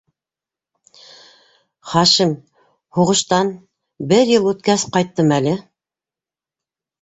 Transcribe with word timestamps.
Хашим... 1.89 2.33
һуғыштан... 2.99 3.51
бер 4.15 4.33
йыл 4.33 4.49
үткәс 4.53 4.87
ҡайттымы 4.97 5.37
әле... 5.39 5.55